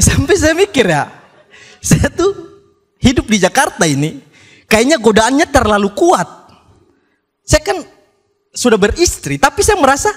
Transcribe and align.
Sampai 0.00 0.40
saya 0.40 0.56
mikir 0.56 0.88
ya, 0.88 1.12
saya 1.84 2.08
tuh 2.08 2.32
hidup 2.96 3.28
di 3.28 3.36
Jakarta 3.36 3.84
ini, 3.84 4.24
kayaknya 4.64 4.96
godaannya 4.96 5.46
terlalu 5.52 5.92
kuat. 5.92 6.28
Saya 7.44 7.60
kan 7.60 7.78
sudah 8.56 8.80
beristri, 8.80 9.36
tapi 9.36 9.60
saya 9.60 9.76
merasa 9.76 10.08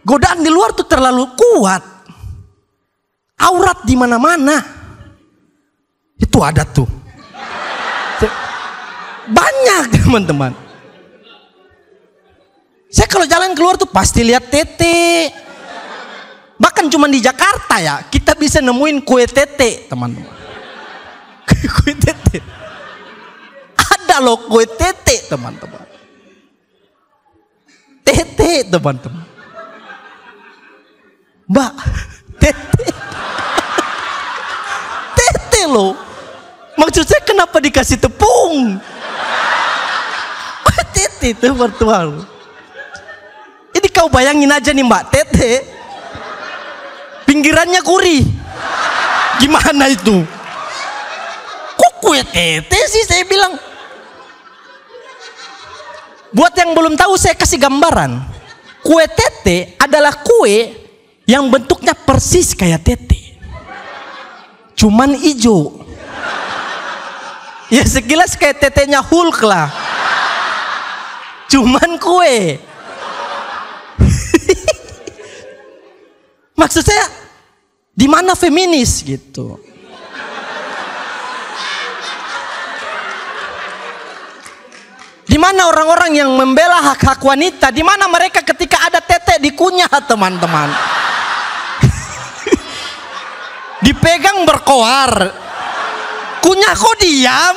godaan 0.00 0.40
di 0.40 0.48
luar 0.48 0.72
tuh 0.72 0.88
terlalu 0.88 1.28
kuat. 1.36 1.84
Aurat 3.38 3.84
di 3.86 3.94
mana-mana. 3.94 4.56
Itu 6.18 6.42
ada 6.42 6.66
tuh. 6.66 6.88
Banyak 9.28 9.82
teman-teman. 10.02 10.52
Saya 12.88 13.04
kalau 13.04 13.28
jalan 13.28 13.52
keluar 13.52 13.76
tuh 13.76 13.86
pasti 13.86 14.24
lihat 14.24 14.48
tete. 14.48 15.28
Bahkan 16.58 16.90
cuma 16.90 17.06
di 17.06 17.22
Jakarta 17.22 17.78
ya, 17.78 18.02
kita 18.10 18.34
bisa 18.34 18.58
nemuin 18.58 19.06
kue 19.06 19.22
tete, 19.30 19.86
teman-teman. 19.86 20.34
kue 21.78 21.94
tete. 21.94 22.42
Ada 23.78 24.18
loh 24.18 24.42
kue 24.50 24.66
tete, 24.66 25.30
teman-teman. 25.30 25.86
Tete, 28.02 28.66
teman-teman. 28.66 29.26
Mbak, 31.46 31.72
tete. 32.42 32.86
tete 35.18 35.62
loh. 35.70 35.94
Maksud 36.74 37.06
saya 37.06 37.22
kenapa 37.22 37.62
dikasih 37.62 38.02
tepung? 38.02 38.82
tete 40.98 41.26
itu 41.34 41.46
mertua 41.54 42.26
Ini 43.74 43.88
kau 43.94 44.10
bayangin 44.10 44.50
aja 44.50 44.70
nih 44.74 44.86
mbak, 44.86 45.02
tete 45.10 45.77
pinggirannya 47.38 47.86
kuri. 47.86 48.26
Gimana 49.38 49.86
itu? 49.86 50.26
Kok 51.78 51.94
kue 52.02 52.18
tete 52.26 52.80
sih 52.90 53.06
saya 53.06 53.22
bilang? 53.22 53.54
Buat 56.34 56.58
yang 56.58 56.74
belum 56.74 56.98
tahu 56.98 57.14
saya 57.14 57.38
kasih 57.38 57.62
gambaran. 57.62 58.18
Kue 58.82 59.06
tete 59.06 59.78
adalah 59.78 60.18
kue 60.18 60.74
yang 61.30 61.46
bentuknya 61.46 61.94
persis 61.94 62.58
kayak 62.58 62.82
tete. 62.82 63.38
Cuman 64.74 65.14
hijau. 65.14 65.86
Ya 67.70 67.86
sekilas 67.86 68.34
kayak 68.34 68.58
tetenya 68.58 68.98
Hulk 68.98 69.46
lah. 69.46 69.70
Cuman 71.46 72.02
kue. 72.02 72.58
Maksud 76.58 76.82
saya 76.82 77.27
di 77.98 78.06
mana 78.06 78.38
feminis 78.38 79.02
gitu? 79.02 79.58
Di 85.28 85.36
mana 85.36 85.66
orang-orang 85.66 86.14
yang 86.14 86.30
membela 86.30 86.94
hak-hak 86.94 87.20
wanita? 87.20 87.74
Di 87.74 87.82
mana 87.82 88.06
mereka 88.06 88.46
ketika 88.46 88.86
ada 88.86 89.02
tete 89.02 89.42
dikunyah, 89.42 89.90
teman-teman? 90.06 90.70
Dipegang 93.84 94.46
berkoar. 94.46 95.34
Kunyah 96.38 96.74
kok 96.78 96.96
diam? 97.02 97.56